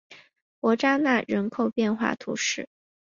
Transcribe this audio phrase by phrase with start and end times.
[0.59, 2.67] 伯扎讷人口变化图示